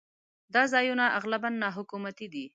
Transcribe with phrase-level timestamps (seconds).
[0.53, 2.45] دا ځایونه اغلباً ناحکومتي وي.